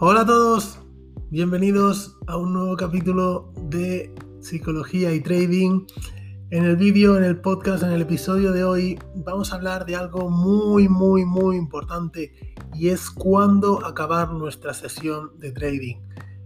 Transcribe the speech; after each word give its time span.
Hola 0.00 0.20
a 0.20 0.26
todos, 0.26 0.78
bienvenidos 1.28 2.16
a 2.28 2.36
un 2.36 2.52
nuevo 2.52 2.76
capítulo 2.76 3.52
de 3.62 4.14
Psicología 4.40 5.12
y 5.12 5.20
Trading. 5.20 5.86
En 6.50 6.62
el 6.62 6.76
vídeo, 6.76 7.16
en 7.16 7.24
el 7.24 7.40
podcast, 7.40 7.82
en 7.82 7.90
el 7.90 8.02
episodio 8.02 8.52
de 8.52 8.62
hoy 8.62 8.96
vamos 9.16 9.52
a 9.52 9.56
hablar 9.56 9.86
de 9.86 9.96
algo 9.96 10.30
muy, 10.30 10.88
muy, 10.88 11.24
muy 11.24 11.56
importante 11.56 12.32
y 12.72 12.90
es 12.90 13.10
cuándo 13.10 13.84
acabar 13.84 14.30
nuestra 14.30 14.72
sesión 14.72 15.36
de 15.40 15.50
trading. 15.50 15.96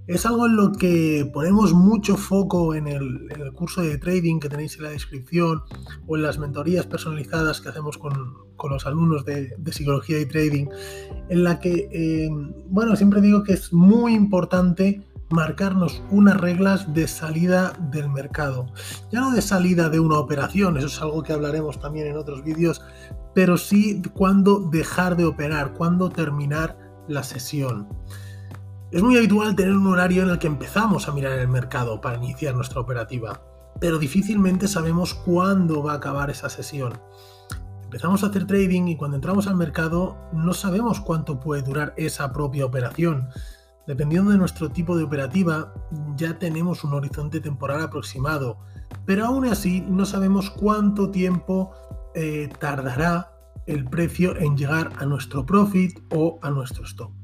Es 0.08 0.26
algo 0.26 0.46
en 0.46 0.56
lo 0.56 0.72
que 0.72 1.30
ponemos 1.32 1.72
mucho 1.72 2.16
foco 2.16 2.74
en 2.74 2.88
el, 2.88 3.28
curso 3.54 3.82
de 3.82 3.98
trading 3.98 4.40
que 4.40 4.48
tenéis 4.48 4.76
en 4.76 4.82
la 4.82 4.90
descripción 4.90 5.62
o 6.06 6.16
en 6.16 6.22
las 6.22 6.38
mentorías 6.38 6.86
personalizadas 6.86 7.60
que 7.60 7.68
hacemos 7.68 7.98
con, 7.98 8.34
los 8.68 8.86
alumnos 8.86 9.24
de, 9.24 9.54
psicología 9.70 10.20
y 10.20 10.26
trading, 10.26 10.66
en 11.28 11.44
la 11.44 11.60
que, 11.60 11.88
eh, 11.92 12.30
bueno, 12.68 12.96
siempre 12.96 13.20
digo 13.20 13.42
que 13.42 13.52
es 13.52 13.72
muy 13.72 14.14
importante 14.14 15.02
marcarnos 15.30 16.02
unas 16.10 16.40
reglas 16.40 16.92
de 16.94 17.08
salida 17.08 17.72
del 17.90 18.08
mercado. 18.10 18.66
Ya 19.10 19.20
no 19.20 19.32
de 19.32 19.42
salida 19.42 19.88
de 19.88 19.98
una 20.00 20.18
operación, 20.18 20.76
eso 20.76 20.86
es 20.86 21.00
algo 21.00 21.22
que 21.22 21.32
hablaremos 21.32 21.80
también 21.80 22.06
en 22.06 22.16
otros 22.16 22.44
vídeos, 22.44 22.82
pero 23.34 23.56
sí 23.56 24.02
cuándo 24.14 24.60
dejar 24.70 25.16
de 25.16 25.24
operar, 25.24 25.74
cuándo 25.74 26.10
terminar 26.10 26.76
la 27.08 27.22
sesión. 27.22 27.88
Es 28.92 29.02
muy 29.02 29.16
habitual 29.16 29.56
tener 29.56 29.72
un 29.72 29.86
horario 29.86 30.22
en 30.22 30.28
el 30.28 30.38
que 30.38 30.46
empezamos 30.46 31.08
a 31.08 31.12
mirar 31.12 31.38
el 31.38 31.48
mercado 31.48 32.02
para 32.02 32.18
iniciar 32.18 32.54
nuestra 32.54 32.82
operativa, 32.82 33.40
pero 33.80 33.98
difícilmente 33.98 34.68
sabemos 34.68 35.14
cuándo 35.14 35.82
va 35.82 35.92
a 35.92 35.96
acabar 35.96 36.28
esa 36.28 36.50
sesión. 36.50 37.00
Empezamos 37.84 38.22
a 38.22 38.26
hacer 38.26 38.46
trading 38.46 38.88
y 38.88 38.96
cuando 38.96 39.16
entramos 39.16 39.46
al 39.46 39.56
mercado 39.56 40.18
no 40.34 40.52
sabemos 40.52 41.00
cuánto 41.00 41.40
puede 41.40 41.62
durar 41.62 41.94
esa 41.96 42.34
propia 42.34 42.66
operación. 42.66 43.30
Dependiendo 43.86 44.30
de 44.30 44.36
nuestro 44.36 44.68
tipo 44.68 44.94
de 44.94 45.04
operativa, 45.04 45.72
ya 46.14 46.38
tenemos 46.38 46.84
un 46.84 46.92
horizonte 46.92 47.40
temporal 47.40 47.80
aproximado, 47.80 48.58
pero 49.06 49.24
aún 49.24 49.46
así 49.46 49.80
no 49.80 50.04
sabemos 50.04 50.50
cuánto 50.50 51.10
tiempo 51.10 51.72
eh, 52.14 52.50
tardará 52.60 53.32
el 53.64 53.86
precio 53.86 54.36
en 54.36 54.54
llegar 54.54 54.92
a 54.98 55.06
nuestro 55.06 55.46
profit 55.46 55.98
o 56.10 56.38
a 56.42 56.50
nuestro 56.50 56.84
stop. 56.84 57.21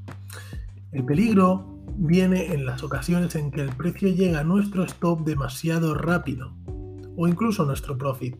El 0.91 1.05
peligro 1.05 1.79
viene 1.95 2.53
en 2.53 2.65
las 2.65 2.83
ocasiones 2.83 3.35
en 3.35 3.51
que 3.51 3.61
el 3.61 3.75
precio 3.75 4.09
llega 4.09 4.39
a 4.39 4.43
nuestro 4.43 4.83
stop 4.83 5.23
demasiado 5.25 5.93
rápido 5.93 6.55
o 7.15 7.27
incluso 7.27 7.65
nuestro 7.65 7.97
profit. 7.97 8.37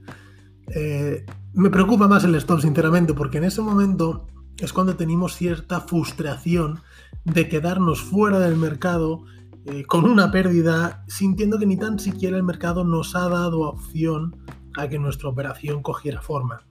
Eh, 0.74 1.26
me 1.54 1.70
preocupa 1.70 2.08
más 2.08 2.24
el 2.24 2.36
stop, 2.36 2.62
sinceramente, 2.62 3.14
porque 3.14 3.40
en 3.40 3.44
ese 3.44 3.62
momento 3.62 4.28
es 4.58 4.74
cuando 4.74 4.96
tenemos 4.96 5.36
cierta 5.36 5.82
frustración 5.82 6.80
de 7.26 7.50
quedarnos 7.50 8.02
fuera 8.02 8.40
del 8.40 8.56
mercado 8.56 9.26
eh, 9.66 9.84
con 9.86 10.06
una 10.06 10.32
pérdida, 10.32 11.04
sintiendo 11.08 11.60
que 11.60 11.66
ni 11.66 11.78
tan 11.78 12.00
siquiera 12.00 12.38
el 12.38 12.44
mercado 12.44 12.84
nos 12.84 13.16
ha 13.16 13.28
dado 13.30 13.62
opción 13.62 14.38
a 14.78 14.88
que 14.88 15.00
nuestra 15.00 15.30
operación 15.30 15.82
cogiera 15.82 16.22
forma. 16.22 16.62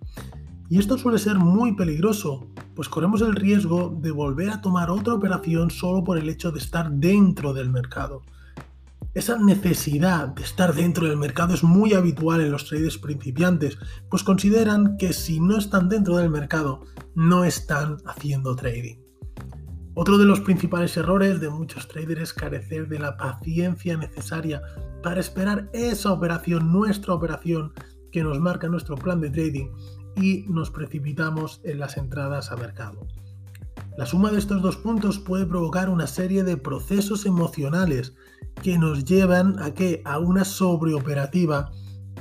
Y 0.71 0.79
esto 0.79 0.99
suele 0.99 1.19
ser 1.19 1.37
muy 1.37 1.75
peligroso, 1.75 2.47
pues 2.75 2.91
corremos 2.91 3.23
el 3.23 3.35
riesgo 3.35 3.97
de 4.01 4.11
volver 4.11 4.51
a 4.51 4.61
tomar 4.61 4.91
otra 4.91 5.15
operación 5.15 5.71
solo 5.71 6.05
por 6.05 6.19
el 6.19 6.29
hecho 6.29 6.53
de 6.53 6.59
estar 6.59 6.91
dentro 6.91 7.55
del 7.55 7.71
mercado. 7.71 8.23
Esa 9.15 9.39
necesidad 9.39 10.29
de 10.29 10.43
estar 10.43 10.75
dentro 10.75 11.09
del 11.09 11.17
mercado 11.17 11.55
es 11.55 11.65
muy 11.65 11.95
habitual 11.95 12.43
en 12.43 12.53
los 12.53 12.67
traders 12.67 12.99
principiantes, 12.99 13.79
pues 14.11 14.23
consideran 14.23 14.99
que 14.99 15.15
si 15.15 15.41
no 15.41 15.57
están 15.57 15.89
dentro 15.89 16.19
del 16.19 16.29
mercado, 16.29 16.83
no 17.15 17.45
están 17.45 17.97
haciendo 18.05 18.55
trading. 18.55 18.97
Otro 19.95 20.19
de 20.19 20.27
los 20.27 20.41
principales 20.41 20.97
errores 20.99 21.41
de 21.41 21.49
muchos 21.49 21.89
traders 21.89 22.21
es 22.21 22.33
carecer 22.35 22.89
de 22.89 22.99
la 22.99 23.17
paciencia 23.17 23.97
necesaria 23.97 24.61
para 25.03 25.19
esperar 25.19 25.71
esa 25.73 26.13
operación, 26.13 26.71
nuestra 26.71 27.15
operación, 27.15 27.73
que 28.13 28.23
nos 28.23 28.39
marca 28.39 28.69
nuestro 28.69 28.97
plan 28.97 29.21
de 29.21 29.31
trading 29.31 29.69
y 30.17 30.45
nos 30.49 30.71
precipitamos 30.71 31.61
en 31.65 31.79
las 31.79 31.97
entradas 31.97 32.51
a 32.51 32.57
mercado. 32.57 33.07
La 33.97 34.07
suma 34.07 34.31
de 34.31 34.39
estos 34.39 34.63
dos 34.63 34.77
puntos 34.77 35.19
puede 35.19 35.45
provocar 35.45 35.91
una 35.91 36.07
serie 36.07 36.45
de 36.45 36.57
procesos 36.57 37.27
emocionales 37.27 38.15
que 38.63 38.79
nos 38.79 39.05
llevan 39.05 39.59
a 39.59 39.75
que 39.75 40.03
a 40.05 40.19
una 40.19 40.45
sobreoperativa 40.45 41.71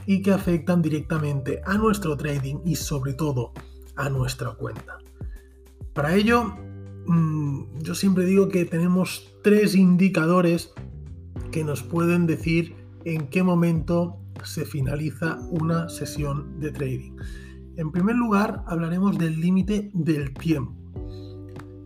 y 0.05 0.21
que 0.21 0.31
afectan 0.31 0.81
directamente 0.81 1.61
a 1.65 1.77
nuestro 1.77 2.17
trading 2.17 2.57
y 2.65 2.75
sobre 2.75 3.13
todo 3.13 3.53
a 3.95 4.09
nuestra 4.09 4.51
cuenta. 4.51 4.97
Para 5.93 6.15
ello, 6.15 6.55
mm, 7.05 7.79
yo 7.81 7.95
siempre 7.95 8.25
digo 8.25 8.49
que 8.49 8.65
tenemos 8.65 9.33
tres 9.43 9.75
indicadores 9.75 10.71
que 11.51 11.63
nos 11.63 11.83
pueden 11.83 12.27
decir 12.27 12.75
en 13.05 13.27
qué 13.27 13.43
momento 13.43 14.19
se 14.43 14.65
finaliza 14.65 15.39
una 15.49 15.89
sesión 15.89 16.59
de 16.59 16.71
trading. 16.71 17.15
En 17.77 17.91
primer 17.91 18.15
lugar, 18.15 18.63
hablaremos 18.65 19.19
del 19.19 19.39
límite 19.39 19.91
del 19.93 20.33
tiempo. 20.33 20.73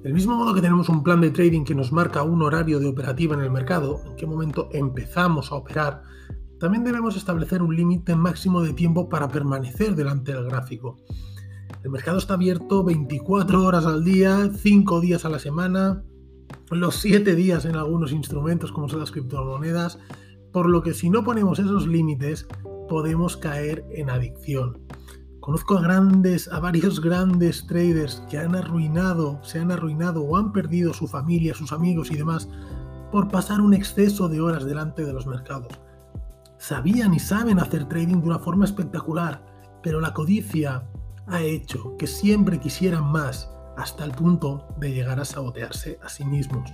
Del 0.01 0.13
mismo 0.13 0.37
modo 0.37 0.53
que 0.53 0.61
tenemos 0.61 0.87
un 0.87 1.03
plan 1.03 1.19
de 1.19 1.31
trading 1.31 1.65
que 1.65 1.75
nos 1.75 1.91
marca 1.91 2.23
un 2.23 2.41
horario 2.41 2.79
de 2.79 2.87
operativa 2.87 3.35
en 3.35 3.41
el 3.41 3.51
mercado, 3.51 4.01
en 4.07 4.15
qué 4.15 4.25
momento 4.25 4.69
empezamos 4.71 5.51
a 5.51 5.55
operar, 5.55 6.03
también 6.61 6.85
debemos 6.85 7.17
establecer 7.17 7.61
un 7.61 7.75
límite 7.75 8.15
máximo 8.15 8.61
de 8.61 8.71
tiempo 8.71 9.09
para 9.09 9.27
permanecer 9.27 9.93
delante 9.93 10.33
del 10.33 10.45
gráfico. 10.45 10.95
El 11.83 11.91
mercado 11.91 12.19
está 12.19 12.35
abierto 12.35 12.85
24 12.85 13.61
horas 13.61 13.85
al 13.85 14.05
día, 14.05 14.49
5 14.49 15.01
días 15.01 15.25
a 15.25 15.29
la 15.29 15.39
semana, 15.39 16.03
los 16.69 16.95
7 17.01 17.35
días 17.35 17.65
en 17.65 17.75
algunos 17.75 18.13
instrumentos 18.13 18.71
como 18.71 18.87
son 18.87 19.01
las 19.01 19.11
criptomonedas, 19.11 19.99
por 20.53 20.69
lo 20.69 20.83
que 20.83 20.93
si 20.93 21.09
no 21.09 21.25
ponemos 21.25 21.59
esos 21.59 21.85
límites 21.85 22.47
podemos 22.87 23.35
caer 23.35 23.85
en 23.91 24.09
adicción. 24.09 24.79
Conozco 25.41 25.75
a 25.75 25.81
grandes, 25.81 26.47
a 26.49 26.59
varios 26.59 27.01
grandes 27.01 27.65
traders 27.65 28.21
que 28.29 28.37
han 28.37 28.55
arruinado, 28.55 29.43
se 29.43 29.59
han 29.59 29.71
arruinado 29.71 30.21
o 30.21 30.37
han 30.37 30.53
perdido 30.53 30.93
su 30.93 31.07
familia, 31.07 31.55
sus 31.55 31.73
amigos 31.73 32.11
y 32.11 32.15
demás 32.15 32.47
por 33.11 33.27
pasar 33.27 33.59
un 33.59 33.73
exceso 33.73 34.29
de 34.29 34.39
horas 34.39 34.65
delante 34.65 35.03
de 35.03 35.13
los 35.13 35.25
mercados. 35.25 35.79
Sabían 36.59 37.15
y 37.15 37.19
saben 37.19 37.59
hacer 37.59 37.89
trading 37.89 38.21
de 38.21 38.27
una 38.27 38.39
forma 38.39 38.65
espectacular, 38.65 39.43
pero 39.81 39.99
la 39.99 40.13
codicia 40.13 40.83
ha 41.25 41.41
hecho 41.41 41.97
que 41.97 42.05
siempre 42.05 42.59
quisieran 42.59 43.11
más 43.11 43.49
hasta 43.77 44.05
el 44.05 44.11
punto 44.11 44.67
de 44.77 44.93
llegar 44.93 45.19
a 45.19 45.25
sabotearse 45.25 45.99
a 46.03 46.09
sí 46.09 46.23
mismos. 46.23 46.71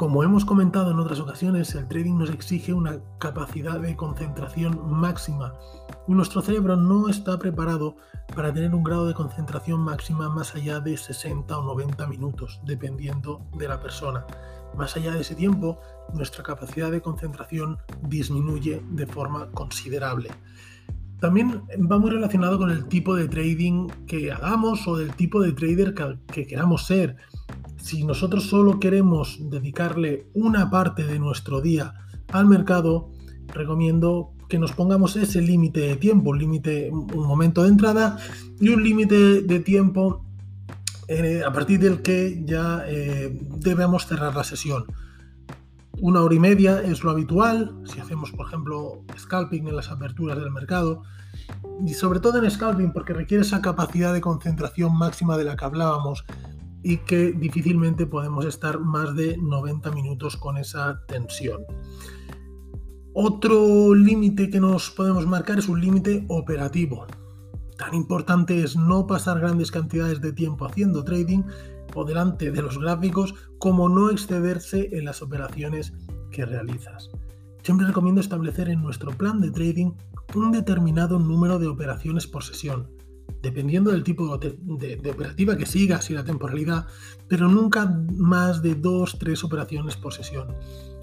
Como 0.00 0.24
hemos 0.24 0.46
comentado 0.46 0.92
en 0.92 0.98
otras 0.98 1.20
ocasiones, 1.20 1.74
el 1.74 1.86
trading 1.86 2.16
nos 2.16 2.30
exige 2.30 2.72
una 2.72 3.00
capacidad 3.18 3.78
de 3.78 3.96
concentración 3.96 4.80
máxima 4.90 5.52
nuestro 6.14 6.42
cerebro 6.42 6.76
no 6.76 7.08
está 7.08 7.38
preparado 7.38 7.96
para 8.34 8.52
tener 8.52 8.74
un 8.74 8.82
grado 8.82 9.06
de 9.06 9.14
concentración 9.14 9.80
máxima 9.80 10.28
más 10.28 10.54
allá 10.54 10.80
de 10.80 10.96
60 10.96 11.56
o 11.56 11.62
90 11.62 12.06
minutos, 12.06 12.60
dependiendo 12.64 13.46
de 13.56 13.68
la 13.68 13.80
persona. 13.80 14.26
Más 14.76 14.96
allá 14.96 15.12
de 15.12 15.20
ese 15.20 15.34
tiempo, 15.34 15.78
nuestra 16.14 16.42
capacidad 16.42 16.90
de 16.90 17.00
concentración 17.00 17.78
disminuye 18.02 18.82
de 18.90 19.06
forma 19.06 19.50
considerable. 19.52 20.30
También 21.20 21.62
va 21.90 21.98
muy 21.98 22.10
relacionado 22.10 22.56
con 22.56 22.70
el 22.70 22.86
tipo 22.86 23.14
de 23.14 23.28
trading 23.28 23.88
que 24.06 24.32
hagamos 24.32 24.88
o 24.88 24.96
del 24.96 25.14
tipo 25.14 25.40
de 25.42 25.52
trader 25.52 25.94
que, 26.26 26.46
queramos 26.46 26.86
ser 26.86 27.16
si 27.80 28.04
nosotros 28.04 28.44
solo 28.44 28.78
queremos 28.78 29.38
dedicarle 29.50 30.26
una 30.34 30.70
parte 30.70 31.04
de 31.04 31.18
nuestro 31.18 31.60
día 31.60 31.94
al 32.32 32.46
mercado, 32.46 33.10
recomiendo 33.48 34.32
que 34.48 34.58
nos 34.58 34.72
pongamos 34.72 35.16
ese 35.16 35.40
límite 35.40 35.80
de 35.80 35.96
tiempo, 35.96 36.30
un 36.30 36.38
límite, 36.38 36.90
un 36.90 37.26
momento 37.26 37.62
de 37.62 37.68
entrada 37.68 38.18
y 38.60 38.68
un 38.68 38.82
límite 38.82 39.42
de 39.42 39.60
tiempo 39.60 40.24
eh, 41.08 41.42
a 41.44 41.52
partir 41.52 41.80
del 41.80 42.02
que 42.02 42.42
ya 42.44 42.84
eh, 42.86 43.36
debemos 43.56 44.06
cerrar 44.06 44.34
la 44.34 44.44
sesión. 44.44 44.84
Una 46.00 46.22
hora 46.22 46.34
y 46.34 46.38
media 46.38 46.80
es 46.82 47.02
lo 47.02 47.10
habitual, 47.10 47.74
si 47.84 48.00
hacemos 48.00 48.30
por 48.30 48.46
ejemplo 48.46 49.02
scalping 49.18 49.68
en 49.68 49.76
las 49.76 49.90
aperturas 49.90 50.38
del 50.38 50.50
mercado, 50.50 51.02
y 51.84 51.94
sobre 51.94 52.20
todo 52.20 52.42
en 52.42 52.50
scalping 52.50 52.92
porque 52.92 53.12
requiere 53.12 53.42
esa 53.42 53.60
capacidad 53.60 54.12
de 54.12 54.20
concentración 54.20 54.96
máxima 54.96 55.36
de 55.36 55.44
la 55.44 55.56
que 55.56 55.64
hablábamos 55.64 56.24
y 56.82 56.98
que 56.98 57.32
difícilmente 57.32 58.06
podemos 58.06 58.44
estar 58.44 58.80
más 58.80 59.14
de 59.14 59.36
90 59.36 59.90
minutos 59.92 60.36
con 60.36 60.56
esa 60.56 61.04
tensión. 61.06 61.64
Otro 63.12 63.94
límite 63.94 64.50
que 64.50 64.60
nos 64.60 64.90
podemos 64.90 65.26
marcar 65.26 65.58
es 65.58 65.68
un 65.68 65.80
límite 65.80 66.24
operativo. 66.28 67.06
Tan 67.76 67.94
importante 67.94 68.62
es 68.62 68.76
no 68.76 69.06
pasar 69.06 69.40
grandes 69.40 69.70
cantidades 69.70 70.20
de 70.20 70.32
tiempo 70.32 70.66
haciendo 70.66 71.02
trading 71.02 71.42
o 71.94 72.04
delante 72.04 72.50
de 72.50 72.62
los 72.62 72.78
gráficos 72.78 73.34
como 73.58 73.88
no 73.88 74.10
excederse 74.10 74.90
en 74.92 75.06
las 75.06 75.22
operaciones 75.22 75.92
que 76.30 76.46
realizas. 76.46 77.10
Siempre 77.62 77.86
recomiendo 77.86 78.20
establecer 78.20 78.68
en 78.68 78.80
nuestro 78.80 79.10
plan 79.12 79.40
de 79.40 79.50
trading 79.50 79.92
un 80.34 80.52
determinado 80.52 81.18
número 81.18 81.58
de 81.58 81.66
operaciones 81.66 82.26
por 82.26 82.44
sesión, 82.44 82.88
dependiendo 83.42 83.90
del 83.90 84.02
tipo 84.02 84.36
de, 84.38 85.10
operativa 85.10 85.56
que 85.56 85.66
sigas 85.66 86.10
y 86.10 86.14
la 86.14 86.24
temporalidad, 86.24 86.86
pero 87.28 87.48
nunca 87.48 87.86
más 88.12 88.62
de 88.62 88.74
dos, 88.74 89.18
tres 89.18 89.44
operaciones 89.44 89.96
por 89.96 90.12
sesión. 90.12 90.54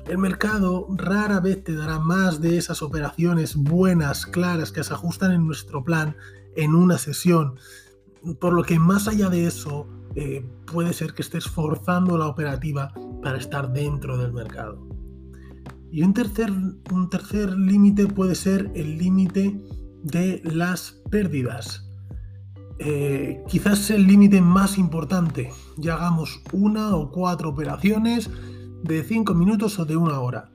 El 0.07 0.19
mercado 0.19 0.87
rara 0.95 1.39
vez 1.39 1.63
te 1.63 1.75
dará 1.75 1.99
más 1.99 2.39
de 2.39 2.57
esas 2.57 2.81
operaciones 2.81 3.55
buenas, 3.55 4.25
claras, 4.25 4.71
que 4.71 4.83
se 4.83 4.93
ajustan 4.93 5.31
en 5.33 5.45
nuestro 5.45 5.83
plan 5.83 6.15
en 6.55 6.75
una 6.75 6.97
sesión. 6.97 7.55
Por 8.39 8.53
lo 8.53 8.63
que 8.63 8.79
más 8.79 9.07
allá 9.07 9.29
de 9.29 9.47
eso, 9.47 9.87
eh, 10.15 10.45
puede 10.65 10.93
ser 10.93 11.13
que 11.13 11.21
estés 11.21 11.45
forzando 11.45 12.17
la 12.17 12.27
operativa 12.27 12.93
para 13.21 13.37
estar 13.37 13.71
dentro 13.73 14.17
del 14.17 14.31
mercado. 14.31 14.87
Y 15.91 16.03
un 16.03 16.13
tercer, 16.13 16.51
un 16.51 17.09
tercer 17.09 17.51
límite 17.57 18.07
puede 18.07 18.35
ser 18.35 18.71
el 18.75 18.97
límite 18.97 19.59
de 20.03 20.41
las 20.43 21.01
pérdidas. 21.09 21.86
Eh, 22.79 23.43
quizás 23.47 23.89
el 23.89 24.05
límite 24.05 24.41
más 24.41 24.77
importante. 24.77 25.51
Ya 25.77 25.95
hagamos 25.95 26.41
una 26.51 26.95
o 26.95 27.11
cuatro 27.11 27.49
operaciones 27.49 28.29
de 28.83 29.03
cinco 29.03 29.33
minutos 29.33 29.79
o 29.79 29.85
de 29.85 29.97
una 29.97 30.19
hora. 30.19 30.51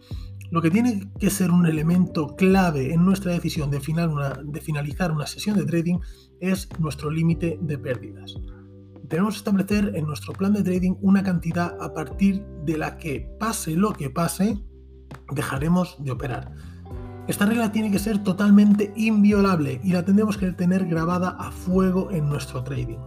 Lo 0.51 0.61
que 0.61 0.71
tiene 0.71 1.11
que 1.19 1.31
ser 1.31 1.51
un 1.51 1.67
elemento 1.67 2.37
clave 2.37 2.93
en 2.93 3.05
nuestra 3.05 3.33
decisión 3.33 3.71
de, 3.71 3.81
de 4.45 4.61
finalizar 4.61 5.11
una 5.11 5.27
sesión 5.27 5.57
de 5.57 5.65
trading 5.65 5.99
es 6.41 6.69
nuestro 6.79 7.11
límite 7.11 7.59
de 7.61 7.79
pérdidas. 7.79 8.35
Tenemos 9.09 9.35
que 9.35 9.39
establecer 9.39 9.93
en 9.95 10.07
nuestro 10.07 10.33
plan 10.33 10.53
de 10.53 10.63
trading 10.63 10.95
una 11.01 11.23
cantidad 11.23 11.77
a 11.81 11.93
partir 11.93 12.45
de 12.65 12.79
la 12.79 12.99
que 12.99 13.29
pase 13.41 13.77
lo 13.77 13.93
que 13.93 14.11
pase, 14.11 14.59
dejaremos 15.33 15.97
de 16.03 16.13
operar. 16.13 16.53
Esta 17.33 17.47
regla 17.47 17.73
tiene 17.73 17.91
que 17.91 17.99
ser 17.99 18.23
totalmente 18.23 18.93
inviolable 18.95 19.81
y 19.83 19.95
la 19.95 20.05
tendremos 20.05 20.37
que 20.37 20.53
tener 20.53 20.85
grabada 20.85 21.31
a 21.31 21.51
fuego 21.51 22.11
en 22.11 22.29
nuestro 22.29 22.63
trading. 22.63 22.99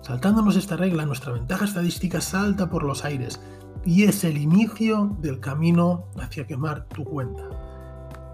Saltándonos 0.00 0.56
esta 0.56 0.78
regla, 0.78 1.04
nuestra 1.04 1.34
ventaja 1.34 1.66
estadística 1.66 2.22
salta 2.22 2.70
por 2.70 2.82
los 2.82 3.04
aires 3.04 3.42
y 3.84 4.04
es 4.04 4.24
el 4.24 4.38
inicio 4.38 5.18
del 5.20 5.38
camino 5.38 6.06
hacia 6.18 6.46
quemar 6.46 6.88
tu 6.88 7.04
cuenta. 7.04 7.42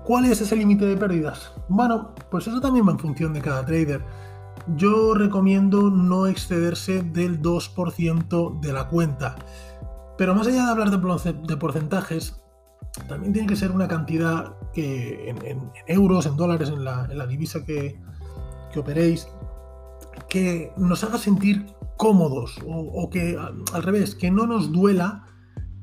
¿Cuál 0.05 0.27
es 0.27 0.41
ese 0.41 0.55
límite 0.55 0.87
de 0.87 0.97
pérdidas? 0.97 1.53
Bueno, 1.69 2.15
pues 2.31 2.47
eso 2.47 2.61
también 2.61 2.87
va 2.87 2.93
en 2.93 3.01
función 3.01 3.33
de 3.33 3.43
cada 3.43 3.67
trader. 3.67 4.05
Yo 4.77 5.15
recomiendo 5.15 5.91
no 5.91 6.29
excederse 6.29 7.03
del 7.03 7.43
2% 7.43 8.61
de 8.61 8.73
la 8.73 8.87
cuenta. 8.87 9.35
Pero 10.17 10.37
más 10.37 10.47
allá 10.47 10.65
de 10.65 10.71
hablar 10.71 10.91
de 10.93 11.57
porcentajes, 11.57 12.41
también 13.07 13.33
tiene 13.33 13.49
que 13.49 13.57
ser 13.57 13.71
una 13.71 13.89
cantidad 13.89 14.55
que 14.73 15.31
en, 15.31 15.71
euros, 15.87 16.27
en 16.27 16.37
dólares, 16.37 16.71
en 16.71 16.85
la, 16.85 17.27
divisa 17.27 17.65
que, 17.65 18.01
operéis, 18.77 19.29
que 20.29 20.73
nos 20.77 21.03
haga 21.05 21.19
sentir 21.19 21.67
cómodos 21.97 22.59
o, 22.67 23.11
que 23.11 23.37
al 23.73 23.83
revés, 23.83 24.15
que 24.15 24.31
no 24.31 24.47
nos 24.47 24.73
duela 24.73 25.27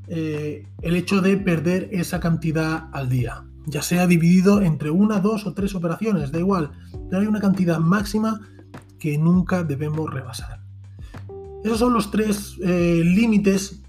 eh, 0.07 0.67
el 0.81 0.95
hecho 0.95 1.21
de 1.21 1.38
perder 1.38 1.89
esa 1.91 2.19
cantidad 2.19 2.89
al 2.94 3.09
día, 3.09 3.45
ya 3.65 3.81
sea 3.81 4.07
dividido 4.07 4.62
entre 4.62 4.91
una, 4.91 5.19
dos 5.19 5.45
o 5.45 5.53
tres 5.53 5.75
operaciones, 5.75 6.31
da 6.31 6.39
igual, 6.39 6.71
pero 7.09 7.21
hay 7.21 7.27
una 7.27 7.41
cantidad 7.41 7.79
máxima 7.79 8.41
que 9.00 9.17
nunca 9.17 9.63
debemos 9.63 10.13
rebasar. 10.13 10.62
Esos 11.63 11.79
son 11.79 11.94
los 11.94 12.12
tres 12.12 12.57
eh, 12.63 13.01
límites 13.03 13.81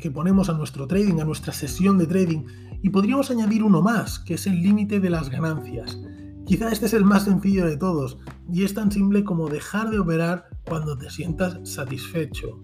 que, 0.00 0.10
ponemos 0.10 0.48
a 0.48 0.54
nuestro 0.54 0.86
trading, 0.86 1.20
a 1.20 1.24
nuestra 1.24 1.52
sesión 1.52 1.98
de 1.98 2.06
trading, 2.06 2.44
y 2.82 2.90
podríamos 2.90 3.30
añadir 3.30 3.62
uno 3.62 3.82
más, 3.82 4.18
que 4.18 4.34
es 4.34 4.46
el 4.46 4.62
límite 4.62 5.00
de 5.00 5.10
las 5.10 5.30
ganancias. 5.30 5.98
Quizá 6.46 6.70
este 6.72 6.86
es 6.86 6.94
el 6.94 7.04
más 7.04 7.24
sencillo 7.24 7.66
de 7.66 7.76
todos, 7.76 8.18
y 8.52 8.64
es 8.64 8.74
tan 8.74 8.90
simple 8.90 9.24
como 9.24 9.48
dejar 9.48 9.90
de 9.90 9.98
operar 9.98 10.48
cuando 10.66 10.96
te 10.96 11.10
sientas 11.10 11.58
satisfecho. 11.64 12.60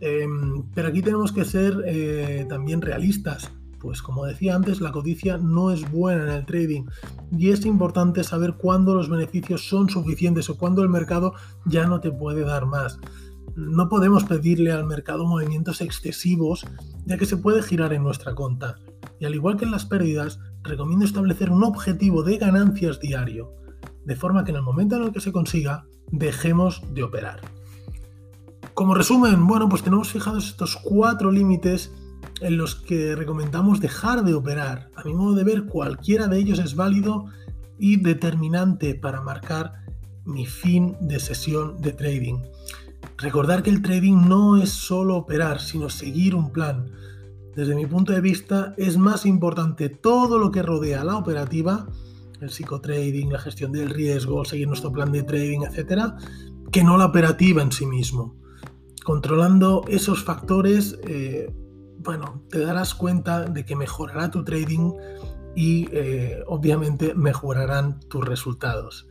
Em, 0.00 0.64
pero 0.74 0.88
aquí 0.88 1.02
tenemos 1.02 1.32
que 1.32 1.44
ser 1.44 1.82
eh, 1.86 2.46
también 2.48 2.82
realistas, 2.82 3.50
pues 3.84 4.00
como 4.00 4.24
decía 4.24 4.54
antes, 4.54 4.80
la 4.80 4.92
codicia 4.92 5.36
no 5.36 5.70
es 5.70 5.90
buena 5.90 6.24
en 6.24 6.30
el 6.30 6.46
trading 6.46 6.84
y 7.30 7.50
es 7.50 7.66
importante 7.66 8.24
saber 8.24 8.54
cuándo 8.54 8.94
los 8.94 9.10
beneficios 9.10 9.68
son 9.68 9.90
suficientes 9.90 10.48
o 10.48 10.56
cuándo 10.56 10.82
el 10.82 10.88
mercado 10.88 11.34
ya 11.66 11.86
no 11.86 12.00
te 12.00 12.10
puede 12.10 12.44
dar 12.44 12.64
más. 12.64 12.98
No 13.56 13.88
podemos 13.88 14.24
pedirle 14.24 14.72
al 14.72 14.84
mercado 14.84 15.26
movimientos 15.26 15.80
excesivos, 15.80 16.66
ya 17.06 17.16
que 17.16 17.26
se 17.26 17.36
puede 17.36 17.62
girar 17.62 17.92
en 17.92 18.02
nuestra 18.02 18.34
cuenta. 18.34 18.76
Y 19.20 19.26
al 19.26 19.34
igual 19.34 19.56
que 19.56 19.64
en 19.64 19.70
las 19.70 19.86
pérdidas, 19.86 20.40
recomiendo 20.62 21.04
establecer 21.04 21.50
un 21.50 21.62
objetivo 21.62 22.22
de 22.22 22.38
ganancias 22.38 22.98
diario, 22.98 23.52
de 24.04 24.16
forma 24.16 24.44
que 24.44 24.50
en 24.50 24.56
el 24.56 24.62
momento 24.62 24.96
en 24.96 25.04
el 25.04 25.12
que 25.12 25.20
se 25.20 25.32
consiga, 25.32 25.86
dejemos 26.10 26.82
de 26.92 27.04
operar. 27.04 27.40
Como 28.74 28.94
resumen, 28.94 29.46
bueno, 29.46 29.68
pues 29.68 29.82
tenemos 29.82 30.08
fijados 30.08 30.48
estos 30.48 30.76
cuatro 30.76 31.30
límites 31.30 31.92
en 32.40 32.56
los 32.56 32.74
que 32.74 33.14
recomendamos 33.14 33.80
dejar 33.80 34.24
de 34.24 34.34
operar. 34.34 34.90
A 34.96 35.04
mi 35.04 35.14
modo 35.14 35.34
de 35.34 35.44
ver, 35.44 35.66
cualquiera 35.66 36.26
de 36.26 36.38
ellos 36.38 36.58
es 36.58 36.74
válido 36.74 37.26
y 37.78 37.96
determinante 37.96 38.94
para 38.94 39.20
marcar 39.20 39.84
mi 40.24 40.46
fin 40.46 40.96
de 41.00 41.20
sesión 41.20 41.80
de 41.80 41.92
trading. 41.92 42.38
Recordar 43.18 43.62
que 43.62 43.70
el 43.70 43.82
trading 43.82 44.28
no 44.28 44.60
es 44.60 44.70
solo 44.70 45.16
operar, 45.16 45.60
sino 45.60 45.88
seguir 45.88 46.34
un 46.34 46.50
plan. 46.50 46.90
Desde 47.54 47.74
mi 47.74 47.86
punto 47.86 48.12
de 48.12 48.20
vista, 48.20 48.74
es 48.76 48.96
más 48.96 49.24
importante 49.26 49.88
todo 49.88 50.38
lo 50.38 50.50
que 50.50 50.62
rodea 50.62 51.04
la 51.04 51.16
operativa, 51.16 51.86
el 52.40 52.50
psicotrading, 52.50 53.32
la 53.32 53.38
gestión 53.38 53.70
del 53.72 53.90
riesgo, 53.90 54.44
seguir 54.44 54.66
nuestro 54.66 54.90
plan 54.90 55.12
de 55.12 55.22
trading, 55.22 55.60
etcétera, 55.60 56.16
que 56.72 56.82
no 56.82 56.96
la 56.96 57.06
operativa 57.06 57.62
en 57.62 57.70
sí 57.70 57.86
mismo. 57.86 58.36
Controlando 59.04 59.84
esos 59.86 60.24
factores, 60.24 60.98
eh, 61.06 61.54
bueno, 61.98 62.42
te 62.50 62.58
darás 62.58 62.94
cuenta 62.94 63.44
de 63.44 63.64
que 63.64 63.76
mejorará 63.76 64.30
tu 64.30 64.42
trading 64.44 64.92
y 65.54 65.88
eh, 65.92 66.42
obviamente 66.46 67.14
mejorarán 67.14 68.00
tus 68.08 68.24
resultados. 68.24 69.06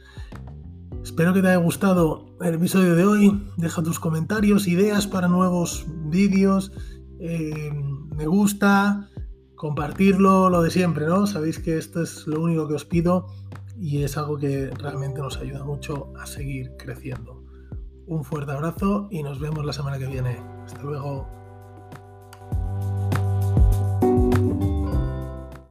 Espero 1.04 1.34
que 1.34 1.42
te 1.42 1.50
haya 1.50 1.58
gustado 1.58 2.26
el 2.42 2.56
episodio 2.56 2.96
de 2.96 3.04
hoy. 3.04 3.44
Deja 3.58 3.84
tus 3.84 4.00
comentarios, 4.00 4.68
ideas 4.68 5.06
para 5.06 5.28
nuevos 5.28 5.86
vídeos. 6.06 6.72
Eh, 7.20 7.72
me 8.16 8.26
gusta 8.26 9.10
compartirlo, 9.56 10.50
lo 10.50 10.62
de 10.62 10.72
siempre, 10.72 11.06
¿no? 11.06 11.28
Sabéis 11.28 11.60
que 11.60 11.78
esto 11.78 12.02
es 12.02 12.26
lo 12.26 12.42
único 12.42 12.70
que 12.70 12.76
os 12.76 12.86
pido 12.86 13.28
y 13.78 14.04
es 14.04 14.18
algo 14.18 14.38
que 14.38 14.72
realmente 14.72 15.22
nos 15.22 15.38
ayuda 15.38 15.66
mucho 15.66 16.14
a 16.18 16.26
seguir 16.26 16.72
creciendo. 16.78 17.44
Un 18.08 18.24
fuerte 18.24 18.54
abrazo 18.54 19.10
y 19.12 19.24
nos 19.24 19.40
vemos 19.40 19.66
la 19.66 19.74
semana 19.74 20.00
que 20.00 20.08
viene. 20.08 20.38
Hasta 20.64 20.82
luego. 20.84 21.43